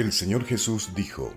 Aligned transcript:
El 0.00 0.12
Señor 0.12 0.46
Jesús 0.46 0.94
dijo, 0.94 1.30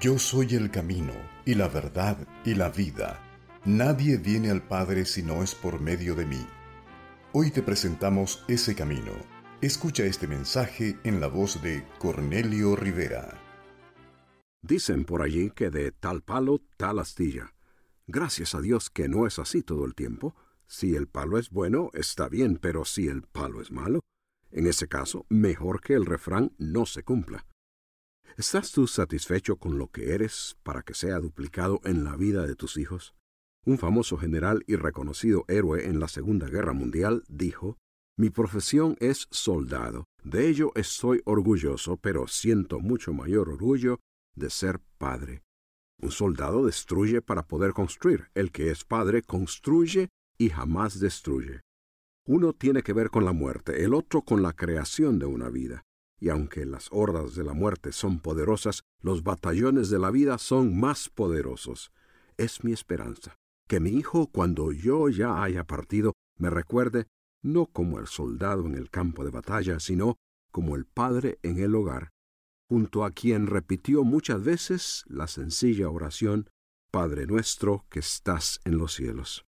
Yo 0.00 0.20
soy 0.20 0.54
el 0.54 0.70
camino, 0.70 1.12
y 1.44 1.56
la 1.56 1.66
verdad, 1.66 2.16
y 2.44 2.54
la 2.54 2.68
vida. 2.68 3.20
Nadie 3.64 4.18
viene 4.18 4.52
al 4.52 4.62
Padre 4.62 5.04
si 5.04 5.24
no 5.24 5.42
es 5.42 5.56
por 5.56 5.80
medio 5.80 6.14
de 6.14 6.24
mí. 6.24 6.46
Hoy 7.32 7.50
te 7.50 7.60
presentamos 7.60 8.44
ese 8.46 8.76
camino. 8.76 9.10
Escucha 9.60 10.04
este 10.04 10.28
mensaje 10.28 10.96
en 11.02 11.20
la 11.20 11.26
voz 11.26 11.60
de 11.60 11.84
Cornelio 11.98 12.76
Rivera. 12.76 13.36
Dicen 14.62 15.04
por 15.04 15.20
allí 15.20 15.50
que 15.50 15.70
de 15.70 15.90
tal 15.90 16.22
palo, 16.22 16.60
tal 16.76 17.00
astilla. 17.00 17.52
Gracias 18.06 18.54
a 18.54 18.60
Dios 18.60 18.90
que 18.90 19.08
no 19.08 19.26
es 19.26 19.40
así 19.40 19.64
todo 19.64 19.84
el 19.86 19.96
tiempo. 19.96 20.36
Si 20.68 20.94
el 20.94 21.08
palo 21.08 21.36
es 21.36 21.50
bueno, 21.50 21.90
está 21.94 22.28
bien, 22.28 22.58
pero 22.62 22.84
si 22.84 23.08
el 23.08 23.22
palo 23.22 23.60
es 23.60 23.72
malo, 23.72 23.98
en 24.52 24.68
ese 24.68 24.86
caso, 24.86 25.26
mejor 25.28 25.80
que 25.80 25.94
el 25.94 26.06
refrán 26.06 26.52
no 26.58 26.86
se 26.86 27.02
cumpla. 27.02 27.44
¿Estás 28.36 28.72
tú 28.72 28.88
satisfecho 28.88 29.56
con 29.56 29.78
lo 29.78 29.86
que 29.86 30.12
eres 30.12 30.56
para 30.64 30.82
que 30.82 30.92
sea 30.92 31.20
duplicado 31.20 31.80
en 31.84 32.02
la 32.02 32.16
vida 32.16 32.46
de 32.46 32.56
tus 32.56 32.76
hijos? 32.76 33.14
Un 33.64 33.78
famoso 33.78 34.16
general 34.16 34.64
y 34.66 34.74
reconocido 34.74 35.44
héroe 35.46 35.86
en 35.86 36.00
la 36.00 36.08
Segunda 36.08 36.48
Guerra 36.48 36.72
Mundial 36.72 37.22
dijo, 37.28 37.78
Mi 38.18 38.30
profesión 38.30 38.96
es 38.98 39.28
soldado, 39.30 40.06
de 40.24 40.48
ello 40.48 40.72
estoy 40.74 41.22
orgulloso, 41.24 41.96
pero 41.96 42.26
siento 42.26 42.80
mucho 42.80 43.12
mayor 43.12 43.50
orgullo 43.50 44.00
de 44.34 44.50
ser 44.50 44.80
padre. 44.98 45.42
Un 46.02 46.10
soldado 46.10 46.66
destruye 46.66 47.22
para 47.22 47.46
poder 47.46 47.72
construir, 47.72 48.30
el 48.34 48.50
que 48.50 48.70
es 48.70 48.84
padre 48.84 49.22
construye 49.22 50.08
y 50.38 50.48
jamás 50.50 50.98
destruye. 50.98 51.60
Uno 52.26 52.52
tiene 52.52 52.82
que 52.82 52.92
ver 52.92 53.10
con 53.10 53.24
la 53.24 53.32
muerte, 53.32 53.84
el 53.84 53.94
otro 53.94 54.22
con 54.22 54.42
la 54.42 54.54
creación 54.54 55.20
de 55.20 55.26
una 55.26 55.50
vida. 55.50 55.84
Y 56.20 56.28
aunque 56.28 56.64
las 56.64 56.88
hordas 56.90 57.34
de 57.34 57.44
la 57.44 57.52
muerte 57.52 57.92
son 57.92 58.20
poderosas, 58.20 58.82
los 59.00 59.22
batallones 59.22 59.90
de 59.90 59.98
la 59.98 60.10
vida 60.10 60.38
son 60.38 60.78
más 60.78 61.08
poderosos. 61.08 61.92
Es 62.36 62.64
mi 62.64 62.72
esperanza 62.72 63.36
que 63.66 63.80
mi 63.80 63.90
hijo, 63.90 64.28
cuando 64.28 64.72
yo 64.72 65.08
ya 65.08 65.42
haya 65.42 65.64
partido, 65.64 66.12
me 66.38 66.50
recuerde 66.50 67.06
no 67.42 67.66
como 67.66 67.98
el 67.98 68.06
soldado 68.06 68.66
en 68.66 68.74
el 68.74 68.90
campo 68.90 69.24
de 69.24 69.30
batalla, 69.30 69.80
sino 69.80 70.16
como 70.50 70.76
el 70.76 70.86
padre 70.86 71.38
en 71.42 71.58
el 71.58 71.74
hogar, 71.74 72.10
junto 72.68 73.04
a 73.04 73.10
quien 73.10 73.46
repitió 73.46 74.04
muchas 74.04 74.42
veces 74.42 75.04
la 75.06 75.26
sencilla 75.26 75.88
oración 75.88 76.48
Padre 76.90 77.26
nuestro 77.26 77.84
que 77.90 77.98
estás 77.98 78.60
en 78.64 78.78
los 78.78 78.94
cielos. 78.94 79.44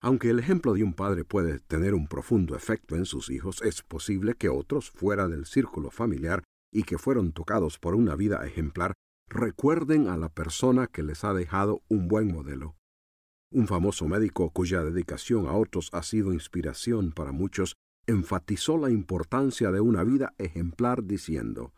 Aunque 0.00 0.30
el 0.30 0.38
ejemplo 0.38 0.74
de 0.74 0.84
un 0.84 0.94
padre 0.94 1.24
puede 1.24 1.58
tener 1.58 1.94
un 1.94 2.06
profundo 2.06 2.54
efecto 2.54 2.94
en 2.94 3.04
sus 3.04 3.30
hijos, 3.30 3.62
es 3.62 3.82
posible 3.82 4.34
que 4.34 4.48
otros 4.48 4.90
fuera 4.90 5.26
del 5.26 5.44
círculo 5.44 5.90
familiar 5.90 6.44
y 6.72 6.84
que 6.84 6.98
fueron 6.98 7.32
tocados 7.32 7.78
por 7.78 7.94
una 7.94 8.14
vida 8.14 8.46
ejemplar 8.46 8.92
recuerden 9.28 10.08
a 10.08 10.16
la 10.16 10.28
persona 10.28 10.86
que 10.86 11.02
les 11.02 11.24
ha 11.24 11.34
dejado 11.34 11.82
un 11.88 12.08
buen 12.08 12.32
modelo. 12.32 12.76
Un 13.50 13.66
famoso 13.66 14.06
médico 14.06 14.50
cuya 14.50 14.84
dedicación 14.84 15.46
a 15.46 15.52
otros 15.52 15.88
ha 15.92 16.02
sido 16.02 16.32
inspiración 16.32 17.12
para 17.12 17.32
muchos 17.32 17.76
enfatizó 18.06 18.78
la 18.78 18.90
importancia 18.90 19.70
de 19.70 19.80
una 19.80 20.04
vida 20.04 20.32
ejemplar 20.38 21.04
diciendo, 21.04 21.72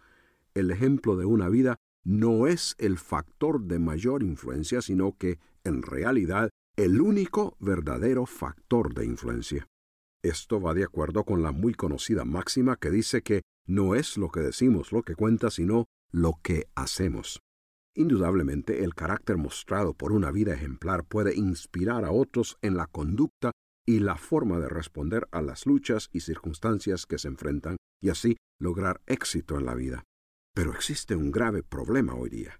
el 0.54 0.70
ejemplo 0.70 1.16
de 1.16 1.24
una 1.24 1.48
vida 1.48 1.76
no 2.04 2.46
es 2.46 2.74
el 2.78 2.98
factor 2.98 3.62
de 3.62 3.78
mayor 3.78 4.22
influencia, 4.22 4.80
sino 4.80 5.16
que, 5.16 5.38
en 5.64 5.82
realidad, 5.82 6.50
el 6.84 7.02
único 7.02 7.58
verdadero 7.60 8.24
factor 8.24 8.94
de 8.94 9.04
influencia. 9.04 9.66
Esto 10.22 10.62
va 10.62 10.72
de 10.72 10.84
acuerdo 10.84 11.24
con 11.24 11.42
la 11.42 11.52
muy 11.52 11.74
conocida 11.74 12.24
máxima 12.24 12.76
que 12.76 12.90
dice 12.90 13.20
que 13.20 13.42
no 13.66 13.94
es 13.94 14.16
lo 14.16 14.30
que 14.30 14.40
decimos 14.40 14.90
lo 14.90 15.02
que 15.02 15.14
cuenta, 15.14 15.50
sino 15.50 15.84
lo 16.10 16.40
que 16.42 16.68
hacemos. 16.74 17.40
Indudablemente 17.94 18.82
el 18.82 18.94
carácter 18.94 19.36
mostrado 19.36 19.92
por 19.92 20.12
una 20.12 20.30
vida 20.30 20.54
ejemplar 20.54 21.04
puede 21.04 21.34
inspirar 21.34 22.06
a 22.06 22.12
otros 22.12 22.56
en 22.62 22.78
la 22.78 22.86
conducta 22.86 23.52
y 23.86 23.98
la 23.98 24.16
forma 24.16 24.58
de 24.58 24.70
responder 24.70 25.28
a 25.32 25.42
las 25.42 25.66
luchas 25.66 26.08
y 26.12 26.20
circunstancias 26.20 27.04
que 27.04 27.18
se 27.18 27.28
enfrentan 27.28 27.76
y 28.02 28.08
así 28.08 28.38
lograr 28.58 29.02
éxito 29.06 29.58
en 29.58 29.66
la 29.66 29.74
vida. 29.74 30.04
Pero 30.54 30.72
existe 30.72 31.14
un 31.14 31.30
grave 31.30 31.62
problema 31.62 32.14
hoy 32.14 32.30
día. 32.30 32.59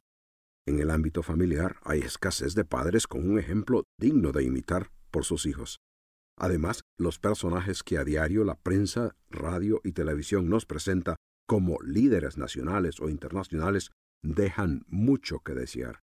En 0.71 0.79
el 0.79 0.91
ámbito 0.93 1.25
familiar 1.25 1.79
hay 1.83 1.99
escasez 1.99 2.55
de 2.55 2.65
padres 2.65 3.09
con 3.09 3.29
un 3.29 3.41
ejemplo 3.41 3.83
digno 3.99 4.31
de 4.31 4.45
imitar 4.45 4.93
por 5.11 5.25
sus 5.25 5.45
hijos. 5.45 5.81
Además, 6.39 6.85
los 6.97 7.19
personajes 7.19 7.83
que 7.83 7.99
a 7.99 8.05
diario 8.05 8.45
la 8.45 8.55
prensa, 8.55 9.17
radio 9.31 9.81
y 9.83 9.91
televisión 9.91 10.49
nos 10.49 10.67
presenta 10.67 11.17
como 11.49 11.83
líderes 11.83 12.39
nacionales 12.39 13.01
o 13.01 13.09
internacionales 13.09 13.91
dejan 14.23 14.85
mucho 14.87 15.41
que 15.41 15.55
desear. 15.55 16.03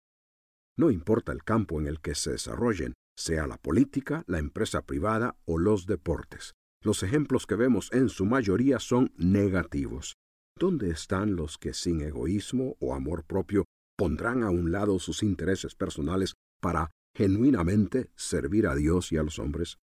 No 0.77 0.91
importa 0.91 1.31
el 1.31 1.45
campo 1.45 1.79
en 1.79 1.87
el 1.87 2.01
que 2.01 2.13
se 2.13 2.31
desarrollen, 2.31 2.91
sea 3.15 3.47
la 3.47 3.55
política, 3.55 4.25
la 4.27 4.39
empresa 4.39 4.81
privada 4.81 5.37
o 5.45 5.59
los 5.59 5.85
deportes. 5.85 6.55
Los 6.83 7.03
ejemplos 7.03 7.47
que 7.47 7.55
vemos 7.55 7.89
en 7.93 8.09
su 8.09 8.25
mayoría 8.25 8.79
son 8.79 9.13
negativos. 9.15 10.17
¿Dónde 10.59 10.89
están 10.89 11.37
los 11.37 11.57
que 11.57 11.73
sin 11.73 12.01
egoísmo 12.01 12.75
o 12.81 12.93
amor 12.93 13.23
propio 13.23 13.63
pondrán 13.97 14.43
a 14.43 14.49
un 14.49 14.71
lado 14.71 14.99
sus 14.99 15.23
intereses 15.23 15.75
personales 15.75 16.35
para 16.61 16.91
genuinamente 17.15 18.11
servir 18.15 18.67
a 18.67 18.75
Dios 18.75 19.11
y 19.11 19.17
a 19.17 19.23
los 19.23 19.39
hombres? 19.39 19.77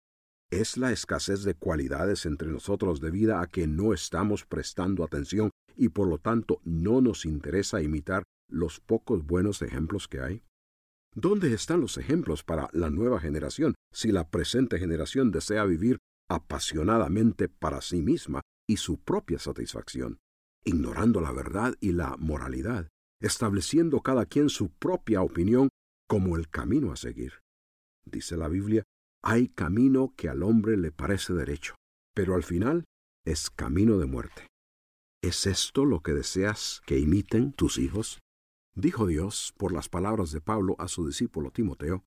¿Es 0.51 0.77
la 0.77 0.91
escasez 0.91 1.43
de 1.43 1.55
cualidades 1.55 2.27
entre 2.27 2.47
nosotros 2.49 3.01
debido 3.01 3.37
a 3.37 3.47
que 3.47 3.65
no 3.65 3.91
estamos 3.91 4.45
prestando 4.45 5.03
atención 5.03 5.49
y 5.75 5.89
por 5.89 6.07
lo 6.07 6.19
tanto 6.19 6.61
no 6.63 7.01
nos 7.01 7.25
interesa 7.25 7.81
imitar 7.81 8.23
los 8.47 8.79
pocos 8.79 9.25
buenos 9.25 9.63
ejemplos 9.63 10.07
que 10.07 10.21
hay? 10.21 10.43
¿Dónde 11.15 11.51
están 11.53 11.81
los 11.81 11.97
ejemplos 11.97 12.43
para 12.43 12.69
la 12.71 12.91
nueva 12.91 13.19
generación 13.19 13.73
si 13.91 14.11
la 14.11 14.29
presente 14.29 14.77
generación 14.77 15.31
desea 15.31 15.65
vivir 15.65 15.97
apasionadamente 16.29 17.49
para 17.49 17.81
sí 17.81 18.01
misma 18.01 18.41
y 18.67 18.77
su 18.77 18.99
propia 18.99 19.39
satisfacción, 19.39 20.19
ignorando 20.63 21.19
la 21.19 21.31
verdad 21.31 21.75
y 21.79 21.93
la 21.93 22.15
moralidad? 22.17 22.92
Estableciendo 23.23 24.01
cada 24.01 24.25
quien 24.25 24.49
su 24.49 24.69
propia 24.69 25.21
opinión 25.21 25.69
como 26.07 26.35
el 26.35 26.49
camino 26.49 26.91
a 26.91 26.97
seguir. 26.97 27.39
Dice 28.05 28.35
la 28.35 28.49
Biblia, 28.49 28.83
hay 29.23 29.47
camino 29.47 30.13
que 30.17 30.27
al 30.27 30.43
hombre 30.43 30.75
le 30.75 30.91
parece 30.91 31.33
derecho, 31.33 31.75
pero 32.13 32.35
al 32.35 32.43
final 32.43 32.83
es 33.25 33.49
camino 33.49 33.97
de 33.97 34.05
muerte. 34.05 34.47
¿Es 35.23 35.47
esto 35.47 35.85
lo 35.85 36.01
que 36.01 36.13
deseas 36.13 36.81
que 36.85 36.99
imiten 36.99 37.53
tus 37.53 37.77
hijos? 37.77 38.19
Dijo 38.75 39.07
Dios 39.07 39.53
por 39.57 39.71
las 39.71 39.87
palabras 39.87 40.31
de 40.31 40.41
Pablo 40.41 40.75
a 40.79 40.89
su 40.89 41.07
discípulo 41.07 41.51
Timoteo, 41.51 42.03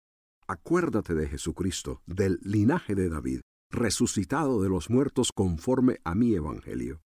Acuérdate 0.46 1.14
de 1.14 1.28
Jesucristo, 1.28 2.02
del 2.06 2.38
linaje 2.42 2.94
de 2.94 3.08
David, 3.08 3.40
resucitado 3.70 4.62
de 4.62 4.68
los 4.68 4.90
muertos 4.90 5.32
conforme 5.34 5.98
a 6.04 6.14
mi 6.14 6.34
evangelio. 6.34 7.00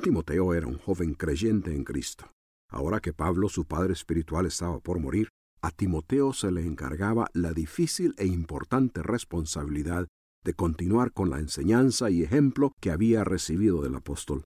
Timoteo 0.00 0.54
era 0.54 0.66
un 0.66 0.78
joven 0.78 1.14
creyente 1.14 1.74
en 1.74 1.82
Cristo. 1.82 2.30
Ahora 2.72 3.00
que 3.00 3.12
Pablo, 3.12 3.50
su 3.50 3.66
padre 3.66 3.92
espiritual, 3.92 4.46
estaba 4.46 4.80
por 4.80 4.98
morir, 4.98 5.28
a 5.60 5.70
Timoteo 5.70 6.32
se 6.32 6.50
le 6.50 6.64
encargaba 6.64 7.28
la 7.34 7.52
difícil 7.52 8.14
e 8.16 8.26
importante 8.26 9.02
responsabilidad 9.02 10.08
de 10.42 10.54
continuar 10.54 11.12
con 11.12 11.28
la 11.28 11.38
enseñanza 11.38 12.10
y 12.10 12.22
ejemplo 12.22 12.72
que 12.80 12.90
había 12.90 13.24
recibido 13.24 13.82
del 13.82 13.94
apóstol. 13.94 14.44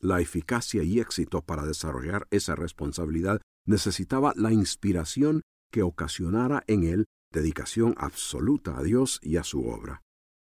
La 0.00 0.20
eficacia 0.22 0.82
y 0.82 1.00
éxito 1.00 1.42
para 1.42 1.66
desarrollar 1.66 2.26
esa 2.30 2.56
responsabilidad 2.56 3.42
necesitaba 3.66 4.32
la 4.36 4.52
inspiración 4.52 5.42
que 5.70 5.82
ocasionara 5.82 6.64
en 6.66 6.84
él 6.84 7.04
dedicación 7.30 7.94
absoluta 7.98 8.78
a 8.78 8.82
Dios 8.82 9.20
y 9.22 9.36
a 9.36 9.44
su 9.44 9.66
obra, 9.66 10.02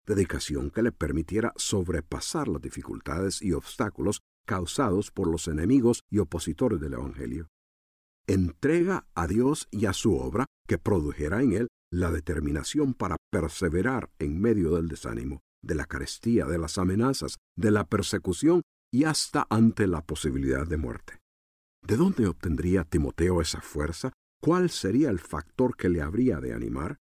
dedicación 0.06 0.70
que 0.70 0.82
le 0.82 0.94
permitiera 0.94 1.52
sobrepasar 1.58 2.48
las 2.48 2.62
dificultades 2.62 3.42
y 3.42 3.52
obstáculos 3.52 4.22
causados 4.48 5.12
por 5.12 5.28
los 5.28 5.48
enemigos 5.48 6.02
y 6.10 6.18
opositores 6.18 6.80
del 6.80 6.94
Evangelio. 6.94 7.50
Entrega 8.26 9.06
a 9.14 9.28
Dios 9.28 9.68
y 9.70 9.86
a 9.86 9.94
su 9.94 10.16
obra 10.18 10.48
que 10.68 10.80
produjera 10.80 11.44
en 11.44 11.54
él 11.54 11.68
la 11.92 12.12
determinación 12.12 12.94
para 12.94 13.18
perseverar 13.32 14.10
en 14.18 14.42
medio 14.42 14.76
del 14.76 14.88
desánimo, 14.88 15.42
de 15.62 15.76
la 15.76 15.86
carestía, 15.86 16.46
de 16.46 16.58
las 16.58 16.78
amenazas, 16.78 17.38
de 17.56 17.72
la 17.72 17.86
persecución 17.86 18.64
y 18.92 19.04
hasta 19.04 19.46
ante 19.50 19.86
la 19.86 20.02
posibilidad 20.02 20.66
de 20.66 20.78
muerte. 20.78 21.20
¿De 21.86 21.96
dónde 21.96 22.28
obtendría 22.28 22.84
Timoteo 22.84 23.42
esa 23.42 23.62
fuerza? 23.62 24.12
¿Cuál 24.42 24.70
sería 24.70 25.10
el 25.10 25.20
factor 25.20 25.76
que 25.76 25.90
le 25.90 26.02
habría 26.02 26.40
de 26.40 26.54
animar? 26.54 26.98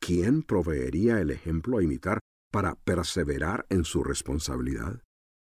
¿Quién 0.00 0.42
proveería 0.42 1.20
el 1.20 1.30
ejemplo 1.30 1.78
a 1.78 1.82
imitar 1.82 2.20
para 2.52 2.74
perseverar 2.76 3.66
en 3.68 3.84
su 3.84 4.04
responsabilidad? 4.04 5.02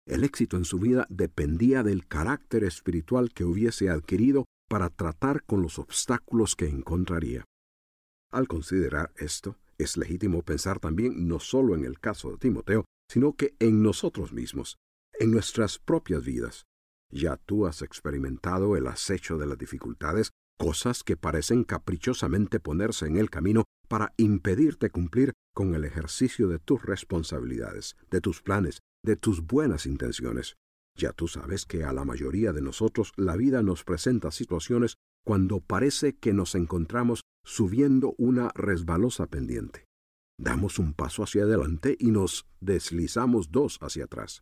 El 0.09 0.23
éxito 0.23 0.57
en 0.57 0.65
su 0.65 0.79
vida 0.79 1.05
dependía 1.11 1.83
del 1.83 2.07
carácter 2.07 2.63
espiritual 2.63 3.31
que 3.31 3.45
hubiese 3.45 3.91
adquirido 3.91 4.45
para 4.67 4.89
tratar 4.89 5.43
con 5.43 5.61
los 5.61 5.77
obstáculos 5.77 6.55
que 6.55 6.67
encontraría. 6.67 7.45
Al 8.31 8.47
considerar 8.47 9.11
esto, 9.17 9.55
es 9.77 9.97
legítimo 9.97 10.41
pensar 10.41 10.79
también 10.79 11.27
no 11.27 11.39
solo 11.39 11.75
en 11.75 11.85
el 11.85 11.99
caso 11.99 12.31
de 12.31 12.37
Timoteo, 12.37 12.85
sino 13.07 13.33
que 13.33 13.53
en 13.59 13.83
nosotros 13.83 14.33
mismos, 14.33 14.77
en 15.19 15.29
nuestras 15.29 15.77
propias 15.77 16.25
vidas. 16.25 16.63
Ya 17.11 17.37
tú 17.37 17.67
has 17.67 17.83
experimentado 17.83 18.75
el 18.75 18.87
acecho 18.87 19.37
de 19.37 19.45
las 19.45 19.59
dificultades, 19.59 20.31
cosas 20.57 21.03
que 21.03 21.17
parecen 21.17 21.63
caprichosamente 21.63 22.59
ponerse 22.59 23.05
en 23.05 23.17
el 23.17 23.29
camino 23.29 23.65
para 23.87 24.11
impedirte 24.17 24.89
cumplir 24.89 25.33
con 25.53 25.75
el 25.75 25.85
ejercicio 25.85 26.47
de 26.47 26.57
tus 26.57 26.81
responsabilidades, 26.83 27.95
de 28.09 28.21
tus 28.21 28.41
planes, 28.41 28.79
de 29.03 29.15
tus 29.15 29.45
buenas 29.45 29.85
intenciones. 29.85 30.55
Ya 30.95 31.13
tú 31.13 31.27
sabes 31.27 31.65
que 31.65 31.83
a 31.83 31.93
la 31.93 32.03
mayoría 32.03 32.51
de 32.51 32.61
nosotros 32.61 33.13
la 33.15 33.35
vida 33.35 33.63
nos 33.63 33.83
presenta 33.83 34.31
situaciones 34.31 34.95
cuando 35.25 35.61
parece 35.61 36.17
que 36.17 36.33
nos 36.33 36.55
encontramos 36.55 37.23
subiendo 37.43 38.15
una 38.17 38.49
resbalosa 38.55 39.27
pendiente. 39.27 39.85
Damos 40.37 40.79
un 40.79 40.93
paso 40.93 41.23
hacia 41.23 41.43
adelante 41.43 41.95
y 41.99 42.11
nos 42.11 42.47
deslizamos 42.61 43.51
dos 43.51 43.77
hacia 43.81 44.05
atrás. 44.05 44.41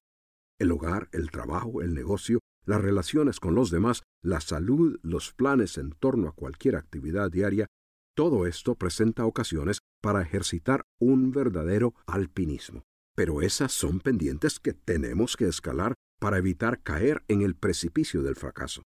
El 0.60 0.72
hogar, 0.72 1.10
el 1.12 1.32
trabajo, 1.32 1.82
el 1.82 1.94
negocio, 1.94 2.40
las 2.66 2.82
relaciones 2.82 3.40
con 3.40 3.56
los 3.56 3.72
demás, 3.72 4.04
la 4.24 4.42
salud, 4.42 5.00
los 5.02 5.34
planes 5.34 5.78
en 5.78 5.92
torno 5.92 6.28
a 6.28 6.34
cualquier 6.34 6.76
actividad 6.76 7.32
diaria, 7.32 7.68
todo 8.16 8.48
esto 8.48 8.76
presenta 8.76 9.26
ocasiones 9.26 9.80
para 10.02 10.22
ejercitar 10.22 10.84
un 11.00 11.32
verdadero 11.32 11.94
alpinismo. 12.08 12.84
Pero 13.18 13.42
esas 13.42 13.72
son 13.72 14.00
pendientes 14.00 14.60
que 14.60 14.74
tenemos 14.74 15.36
que 15.36 15.48
escalar 15.48 15.96
para 16.20 16.38
evitar 16.38 16.84
caer 16.84 17.24
en 17.28 17.42
el 17.42 17.56
precipicio 17.56 18.22
del 18.22 18.36
fracaso. 18.36 18.84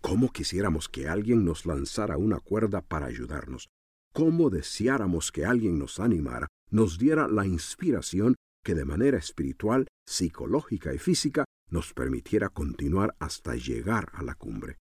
¿Cómo 0.00 0.30
quisiéramos 0.30 0.88
que 0.88 1.08
alguien 1.08 1.44
nos 1.44 1.66
lanzara 1.66 2.16
una 2.16 2.38
cuerda 2.38 2.80
para 2.80 3.06
ayudarnos? 3.06 3.70
¿Cómo 4.14 4.50
deseáramos 4.50 5.32
que 5.32 5.44
alguien 5.44 5.80
nos 5.80 5.98
animara, 5.98 6.46
nos 6.70 6.96
diera 6.96 7.26
la 7.26 7.44
inspiración 7.44 8.36
que 8.64 8.76
de 8.76 8.84
manera 8.84 9.18
espiritual, 9.18 9.88
psicológica 10.06 10.94
y 10.94 10.98
física 10.98 11.44
nos 11.68 11.92
permitiera 11.92 12.50
continuar 12.50 13.16
hasta 13.18 13.56
llegar 13.56 14.12
a 14.12 14.22
la 14.22 14.36
cumbre? 14.36 14.78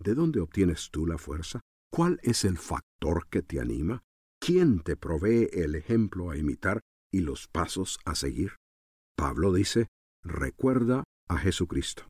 ¿De 0.00 0.16
dónde 0.16 0.40
obtienes 0.40 0.90
tú 0.90 1.06
la 1.06 1.18
fuerza? 1.18 1.60
¿Cuál 1.92 2.18
es 2.24 2.44
el 2.44 2.58
factor 2.58 3.28
que 3.28 3.42
te 3.42 3.60
anima? 3.60 4.02
¿Quién 4.40 4.80
te 4.80 4.96
provee 4.96 5.48
el 5.52 5.76
ejemplo 5.76 6.30
a 6.30 6.36
imitar 6.36 6.80
y 7.12 7.20
los 7.20 7.48
pasos 7.48 7.98
a 8.04 8.14
seguir? 8.14 8.52
Pablo 9.16 9.52
dice, 9.52 9.88
recuerda 10.22 11.04
a 11.28 11.38
Jesucristo. 11.38 12.08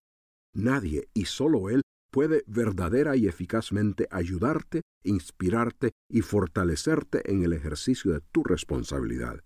Nadie 0.55 1.09
y 1.15 1.27
solo 1.27 1.71
Él 1.71 1.83
puede 2.11 2.43
verdadera 2.47 3.17
y 3.17 3.27
eficazmente 3.27 4.09
ayudarte, 4.11 4.83
inspirarte 5.05 5.93
y 6.09 6.23
fortalecerte 6.23 7.31
en 7.31 7.45
el 7.45 7.53
ejercicio 7.53 8.13
de 8.13 8.21
tu 8.33 8.43
responsabilidad. 8.43 9.41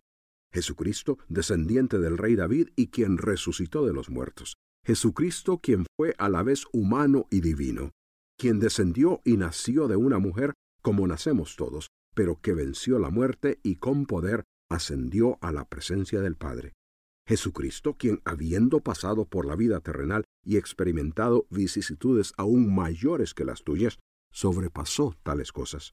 Jesucristo, 0.53 1.19
descendiente 1.29 1.99
del 1.99 2.17
rey 2.17 2.37
David 2.37 2.69
y 2.77 2.89
quien 2.89 3.19
resucitó 3.19 3.85
de 3.85 3.93
los 3.93 4.09
muertos. 4.09 4.55
Jesucristo 4.87 5.59
quien 5.59 5.87
fue 5.97 6.15
a 6.19 6.29
la 6.29 6.43
vez 6.43 6.65
humano 6.73 7.27
y 7.31 7.41
divino, 7.41 7.91
quien 8.39 8.61
descendió 8.61 9.21
y 9.25 9.37
nació 9.37 9.89
de 9.89 9.97
una 9.97 10.19
mujer 10.19 10.55
como 10.83 11.07
nacemos 11.07 11.57
todos, 11.57 11.89
pero 12.15 12.41
que 12.41 12.53
venció 12.53 12.99
la 12.99 13.11
muerte 13.11 13.59
y 13.63 13.77
con 13.77 14.07
poder 14.07 14.45
ascendió 14.71 15.39
a 15.41 15.53
la 15.53 15.65
presencia 15.65 16.21
del 16.21 16.37
Padre. 16.37 16.73
Jesucristo, 17.27 17.95
quien 17.95 18.21
habiendo 18.25 18.81
pasado 18.81 19.25
por 19.25 19.47
la 19.47 19.57
vida 19.57 19.81
terrenal 19.81 20.25
y 20.45 20.57
experimentado 20.57 21.47
vicisitudes 21.51 22.35
aún 22.37 22.75
mayores 22.75 23.33
que 23.33 23.45
las 23.45 23.63
tuyas, 23.65 23.99
sobrepasó 24.31 25.15
tales 25.23 25.53
cosas, 25.53 25.93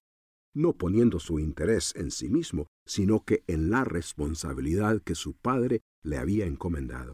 no 0.54 0.74
poniendo 0.74 1.20
su 1.20 1.40
interés 1.40 1.96
en 1.96 2.12
sí 2.12 2.28
mismo, 2.28 2.68
sino 2.86 3.24
que 3.24 3.44
en 3.48 3.70
la 3.70 3.84
responsabilidad 3.84 5.02
que 5.02 5.16
su 5.16 5.34
Padre 5.36 5.82
le 6.04 6.18
había 6.18 6.46
encomendado. 6.46 7.14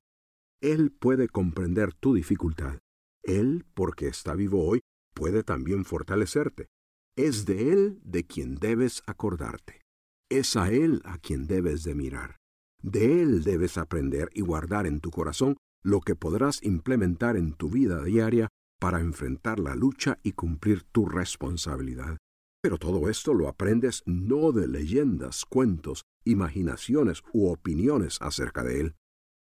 Él 0.62 0.92
puede 0.92 1.27
comprender 1.27 1.94
tu 1.94 2.15
dificultad. 2.15 2.80
Él, 3.24 3.65
porque 3.75 4.07
está 4.07 4.33
vivo 4.33 4.65
hoy, 4.65 4.80
puede 5.13 5.44
también 5.44 5.86
fortalecerte. 5.86 6.68
Es 7.15 7.45
de 7.45 7.71
Él 7.74 8.00
de 8.03 8.25
quien 8.25 8.56
debes 8.56 9.03
acordarte. 9.06 9.81
Es 10.29 10.57
a 10.57 10.69
Él 10.69 11.01
a 11.06 11.19
quien 11.19 11.47
debes 11.47 11.83
de 11.83 11.95
mirar. 11.95 12.35
De 12.83 13.21
Él 13.21 13.44
debes 13.44 13.77
aprender 13.77 14.29
y 14.33 14.41
guardar 14.41 14.85
en 14.85 15.00
tu 15.00 15.09
corazón 15.09 15.56
lo 15.83 16.01
que 16.01 16.15
podrás 16.15 16.62
implementar 16.63 17.38
en 17.38 17.53
tu 17.53 17.69
vida 17.69 18.03
diaria 18.03 18.50
para 18.77 19.00
enfrentar 19.00 19.57
la 19.57 19.74
lucha 19.74 20.19
y 20.24 20.33
cumplir 20.33 20.83
tu 20.83 21.06
responsabilidad. 21.06 22.18
Pero 22.62 22.77
todo 22.77 23.09
esto 23.09 23.33
lo 23.33 23.47
aprendes 23.47 24.03
no 24.06 24.51
de 24.51 24.68
leyendas, 24.68 25.45
cuentos, 25.45 26.03
imaginaciones 26.25 27.24
u 27.31 27.47
opiniones 27.47 28.18
acerca 28.19 28.63
de 28.63 28.81
Él. 28.81 28.95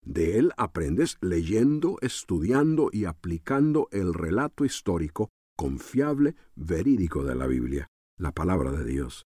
De 0.05 0.37
Él 0.37 0.51
aprendes 0.57 1.17
leyendo, 1.21 1.97
estudiando 2.01 2.89
y 2.93 3.05
aplicando 3.05 3.87
el 3.91 4.13
relato 4.13 4.63
histórico 4.63 5.29
confiable, 5.57 6.35
verídico 6.55 7.23
de 7.23 7.33
la 7.33 7.47
Biblia, 7.47 7.87
la 8.19 8.31
palabra 8.31 8.71
de 8.71 8.85
Dios. 8.85 9.26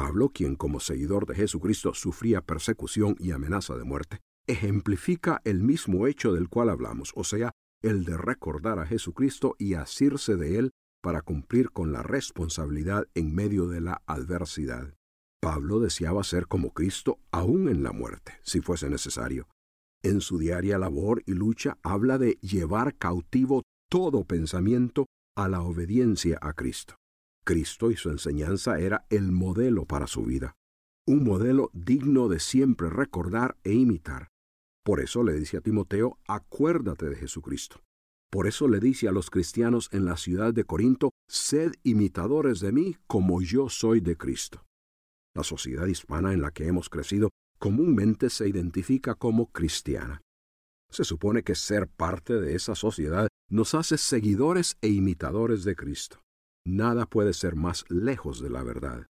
Pablo, 0.00 0.30
quien 0.30 0.56
como 0.56 0.80
seguidor 0.80 1.26
de 1.26 1.34
Jesucristo 1.34 1.92
sufría 1.92 2.40
persecución 2.40 3.16
y 3.18 3.32
amenaza 3.32 3.76
de 3.76 3.84
muerte, 3.84 4.20
ejemplifica 4.46 5.42
el 5.44 5.62
mismo 5.62 6.06
hecho 6.06 6.32
del 6.32 6.48
cual 6.48 6.70
hablamos, 6.70 7.12
o 7.16 7.22
sea, 7.22 7.52
el 7.82 8.06
de 8.06 8.16
recordar 8.16 8.78
a 8.78 8.86
Jesucristo 8.86 9.56
y 9.58 9.74
asirse 9.74 10.36
de 10.36 10.56
él 10.56 10.70
para 11.02 11.20
cumplir 11.20 11.70
con 11.70 11.92
la 11.92 12.02
responsabilidad 12.02 13.08
en 13.14 13.34
medio 13.34 13.68
de 13.68 13.82
la 13.82 14.00
adversidad. 14.06 14.94
Pablo 15.38 15.80
deseaba 15.80 16.24
ser 16.24 16.46
como 16.46 16.72
Cristo 16.72 17.18
aún 17.30 17.68
en 17.68 17.82
la 17.82 17.92
muerte, 17.92 18.32
si 18.42 18.62
fuese 18.62 18.88
necesario. 18.88 19.48
En 20.02 20.22
su 20.22 20.38
diaria 20.38 20.78
labor 20.78 21.22
y 21.26 21.34
lucha 21.34 21.76
habla 21.82 22.16
de 22.16 22.38
llevar 22.40 22.96
cautivo 22.96 23.64
todo 23.90 24.24
pensamiento 24.24 25.04
a 25.36 25.46
la 25.48 25.60
obediencia 25.60 26.38
a 26.40 26.54
Cristo. 26.54 26.99
Cristo 27.50 27.90
y 27.90 27.96
su 27.96 28.10
enseñanza 28.10 28.78
era 28.78 29.06
el 29.10 29.32
modelo 29.32 29.84
para 29.84 30.06
su 30.06 30.22
vida, 30.22 30.54
un 31.04 31.24
modelo 31.24 31.68
digno 31.72 32.28
de 32.28 32.38
siempre 32.38 32.88
recordar 32.88 33.56
e 33.64 33.72
imitar. 33.72 34.28
Por 34.84 35.00
eso 35.00 35.24
le 35.24 35.32
dice 35.32 35.56
a 35.56 35.60
Timoteo, 35.60 36.20
acuérdate 36.28 37.08
de 37.08 37.16
Jesucristo. 37.16 37.82
Por 38.30 38.46
eso 38.46 38.68
le 38.68 38.78
dice 38.78 39.08
a 39.08 39.10
los 39.10 39.30
cristianos 39.30 39.88
en 39.90 40.04
la 40.04 40.16
ciudad 40.16 40.54
de 40.54 40.62
Corinto, 40.62 41.10
sed 41.28 41.72
imitadores 41.82 42.60
de 42.60 42.70
mí 42.70 42.96
como 43.08 43.42
yo 43.42 43.68
soy 43.68 43.98
de 43.98 44.16
Cristo. 44.16 44.64
La 45.34 45.42
sociedad 45.42 45.88
hispana 45.88 46.32
en 46.32 46.42
la 46.42 46.52
que 46.52 46.68
hemos 46.68 46.88
crecido 46.88 47.30
comúnmente 47.58 48.30
se 48.30 48.48
identifica 48.48 49.16
como 49.16 49.50
cristiana. 49.50 50.20
Se 50.88 51.02
supone 51.02 51.42
que 51.42 51.56
ser 51.56 51.88
parte 51.88 52.34
de 52.34 52.54
esa 52.54 52.76
sociedad 52.76 53.26
nos 53.48 53.74
hace 53.74 53.98
seguidores 53.98 54.76
e 54.82 54.86
imitadores 54.86 55.64
de 55.64 55.74
Cristo. 55.74 56.20
Nada 56.66 57.06
puede 57.06 57.32
ser 57.32 57.56
más 57.56 57.84
lejos 57.88 58.40
de 58.40 58.50
la 58.50 58.62
verdad. 58.62 59.06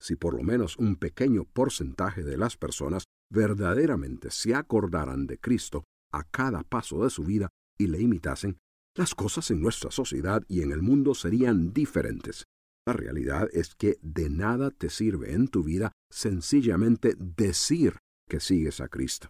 Si 0.00 0.16
por 0.16 0.34
lo 0.34 0.42
menos 0.42 0.76
un 0.78 0.96
pequeño 0.96 1.44
porcentaje 1.44 2.22
de 2.22 2.36
las 2.36 2.56
personas 2.56 3.04
verdaderamente 3.30 4.30
se 4.30 4.54
acordaran 4.54 5.26
de 5.26 5.38
Cristo 5.38 5.84
a 6.12 6.24
cada 6.24 6.62
paso 6.62 7.04
de 7.04 7.10
su 7.10 7.24
vida 7.24 7.48
y 7.78 7.88
le 7.88 8.00
imitasen, 8.00 8.58
las 8.96 9.14
cosas 9.14 9.50
en 9.50 9.60
nuestra 9.60 9.90
sociedad 9.90 10.42
y 10.48 10.62
en 10.62 10.72
el 10.72 10.82
mundo 10.82 11.14
serían 11.14 11.72
diferentes. 11.72 12.44
La 12.86 12.94
realidad 12.94 13.48
es 13.52 13.74
que 13.74 13.98
de 14.00 14.30
nada 14.30 14.70
te 14.70 14.88
sirve 14.88 15.34
en 15.34 15.48
tu 15.48 15.62
vida 15.62 15.92
sencillamente 16.10 17.14
decir 17.18 17.98
que 18.28 18.40
sigues 18.40 18.80
a 18.80 18.88
Cristo. 18.88 19.28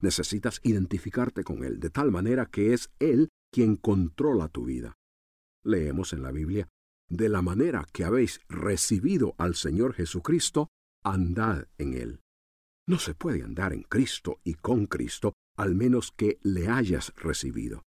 Necesitas 0.00 0.60
identificarte 0.62 1.44
con 1.44 1.64
Él 1.64 1.80
de 1.80 1.90
tal 1.90 2.10
manera 2.10 2.46
que 2.46 2.72
es 2.72 2.90
Él 2.98 3.28
quien 3.52 3.76
controla 3.76 4.48
tu 4.48 4.64
vida. 4.64 4.94
Leemos 5.64 6.12
en 6.12 6.22
la 6.22 6.32
Biblia, 6.32 6.68
de 7.08 7.28
la 7.28 7.42
manera 7.42 7.86
que 7.92 8.04
habéis 8.04 8.40
recibido 8.48 9.34
al 9.38 9.54
Señor 9.54 9.94
Jesucristo, 9.94 10.68
andad 11.04 11.66
en 11.78 11.94
él. 11.94 12.20
No 12.86 12.98
se 12.98 13.14
puede 13.14 13.42
andar 13.42 13.72
en 13.72 13.82
Cristo 13.82 14.40
y 14.44 14.54
con 14.54 14.86
Cristo 14.86 15.34
al 15.56 15.74
menos 15.74 16.12
que 16.12 16.38
le 16.42 16.68
hayas 16.68 17.12
recibido. 17.16 17.82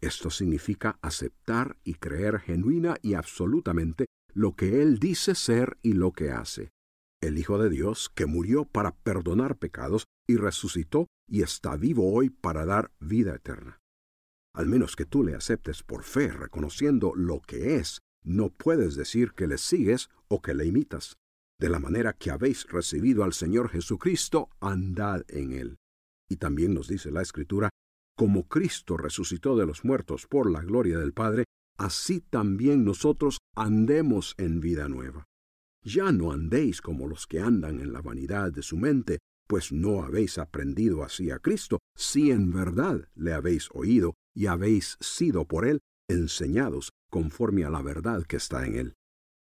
Esto 0.00 0.30
significa 0.30 0.98
aceptar 1.00 1.78
y 1.84 1.94
creer 1.94 2.40
genuina 2.40 2.96
y 3.00 3.14
absolutamente 3.14 4.06
lo 4.34 4.54
que 4.54 4.82
Él 4.82 4.98
dice 4.98 5.34
ser 5.34 5.78
y 5.80 5.92
lo 5.92 6.12
que 6.12 6.30
hace. 6.30 6.70
El 7.22 7.38
Hijo 7.38 7.56
de 7.56 7.70
Dios 7.70 8.10
que 8.14 8.26
murió 8.26 8.66
para 8.66 8.94
perdonar 8.96 9.56
pecados 9.56 10.04
y 10.28 10.36
resucitó 10.36 11.06
y 11.26 11.42
está 11.42 11.76
vivo 11.76 12.12
hoy 12.12 12.28
para 12.28 12.66
dar 12.66 12.90
vida 13.00 13.36
eterna. 13.36 13.78
Al 14.54 14.66
menos 14.66 14.94
que 14.94 15.06
tú 15.06 15.24
le 15.24 15.34
aceptes 15.34 15.82
por 15.82 16.02
fe, 16.02 16.28
reconociendo 16.28 17.14
lo 17.14 17.40
que 17.40 17.76
es, 17.76 18.00
no 18.24 18.50
puedes 18.50 18.96
decir 18.96 19.32
que 19.32 19.46
le 19.46 19.58
sigues 19.58 20.08
o 20.28 20.42
que 20.42 20.54
le 20.54 20.66
imitas. 20.66 21.16
De 21.60 21.68
la 21.68 21.78
manera 21.78 22.14
que 22.14 22.30
habéis 22.30 22.66
recibido 22.66 23.22
al 23.22 23.32
Señor 23.32 23.68
Jesucristo, 23.68 24.50
andad 24.60 25.22
en 25.28 25.52
él. 25.52 25.76
Y 26.28 26.36
también 26.36 26.74
nos 26.74 26.88
dice 26.88 27.10
la 27.10 27.22
Escritura, 27.22 27.70
como 28.16 28.48
Cristo 28.48 28.96
resucitó 28.96 29.56
de 29.56 29.66
los 29.66 29.84
muertos 29.84 30.26
por 30.26 30.50
la 30.50 30.62
gloria 30.62 30.98
del 30.98 31.12
Padre, 31.12 31.44
así 31.76 32.20
también 32.20 32.84
nosotros 32.84 33.38
andemos 33.54 34.34
en 34.38 34.60
vida 34.60 34.88
nueva. 34.88 35.26
Ya 35.82 36.12
no 36.12 36.32
andéis 36.32 36.80
como 36.80 37.06
los 37.06 37.26
que 37.26 37.40
andan 37.40 37.80
en 37.80 37.92
la 37.92 38.00
vanidad 38.00 38.52
de 38.52 38.62
su 38.62 38.76
mente, 38.76 39.18
pues 39.46 39.70
no 39.72 40.02
habéis 40.02 40.38
aprendido 40.38 41.04
así 41.04 41.30
a 41.30 41.38
Cristo, 41.38 41.78
si 41.94 42.30
en 42.30 42.50
verdad 42.50 43.08
le 43.14 43.34
habéis 43.34 43.68
oído 43.72 44.14
y 44.34 44.46
habéis 44.46 44.96
sido 45.00 45.46
por 45.46 45.66
él 45.66 45.80
enseñados 46.08 46.92
conforme 47.14 47.64
a 47.64 47.70
la 47.70 47.80
verdad 47.80 48.24
que 48.24 48.38
está 48.38 48.66
en 48.66 48.74
él. 48.74 48.94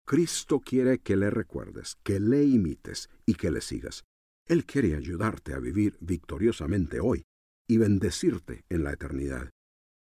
Cristo 0.07 0.61
quiere 0.61 1.01
que 1.01 1.17
le 1.17 1.29
recuerdes, 1.29 1.97
que 2.05 2.21
le 2.21 2.45
imites 2.45 3.11
y 3.27 3.35
que 3.35 3.51
le 3.51 3.61
sigas. 3.61 4.05
Él 4.47 4.65
quiere 4.65 4.95
ayudarte 4.95 5.55
a 5.55 5.59
vivir 5.59 5.97
victoriosamente 6.01 7.01
hoy 7.01 7.25
y 7.69 7.79
bendecirte 7.79 8.65
en 8.69 8.85
la 8.85 8.93
eternidad. 8.93 9.51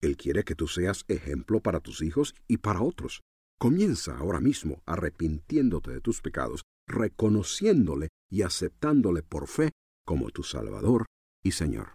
Él 0.03 0.19
quiere 0.19 0.45
que 0.45 0.55
tú 0.57 0.69
seas 0.69 1.07
ejemplo 1.09 1.61
para 1.61 1.81
tus 1.81 2.03
hijos 2.03 2.35
y 2.49 2.59
para 2.59 2.83
otros. 2.83 3.23
Comienza 3.59 4.19
ahora 4.19 4.41
mismo 4.41 4.83
arrepintiéndote 4.85 5.91
de 5.91 6.03
tus 6.03 6.21
pecados, 6.21 6.65
reconociéndole 6.87 8.09
y 8.31 8.43
aceptándole 8.43 9.23
por 9.23 9.49
fe 9.49 9.71
como 10.05 10.29
tu 10.29 10.43
Salvador 10.43 11.07
y 11.43 11.53
Señor. 11.53 11.95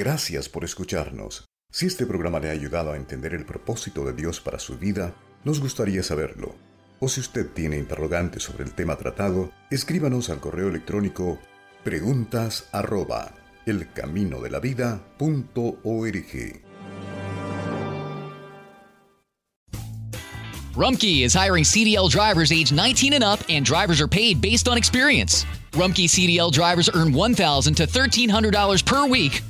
Gracias 0.00 0.48
por 0.48 0.64
escucharnos. 0.64 1.44
Si 1.70 1.84
este 1.84 2.06
programa 2.06 2.40
le 2.40 2.48
ha 2.48 2.52
ayudado 2.52 2.92
a 2.92 2.96
entender 2.96 3.34
el 3.34 3.44
propósito 3.44 4.02
de 4.02 4.14
Dios 4.14 4.40
para 4.40 4.58
su 4.58 4.78
vida, 4.78 5.14
nos 5.44 5.60
gustaría 5.60 6.02
saberlo. 6.02 6.54
O 7.00 7.08
si 7.10 7.20
usted 7.20 7.48
tiene 7.48 7.76
interrogantes 7.76 8.44
sobre 8.44 8.64
el 8.64 8.72
tema 8.72 8.96
tratado, 8.96 9.52
escríbanos 9.70 10.30
al 10.30 10.40
correo 10.40 10.70
electrónico 10.70 11.38
preguntas 11.84 12.64
arroba 12.72 13.34
elcaminodelavida.org. 13.66 16.62
Rumkey 20.74 21.24
is 21.24 21.34
hiring 21.34 21.64
CDL 21.64 22.08
drivers 22.08 22.52
age 22.52 22.72
19 22.72 23.12
and 23.12 23.22
up, 23.22 23.40
and 23.50 23.66
drivers 23.66 24.00
are 24.00 24.08
paid 24.08 24.40
based 24.40 24.66
on 24.66 24.78
experience. 24.78 25.44
Rumkey 25.72 26.08
CDL 26.08 26.50
drivers 26.50 26.88
earn 26.94 27.12
$1,000 27.12 27.76
to 27.76 27.86
$1,300 27.86 28.82
per 28.86 29.06
week 29.06 29.42